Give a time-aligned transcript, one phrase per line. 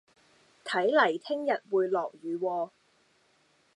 [0.65, 2.71] 睇嚟聽日會落雨喎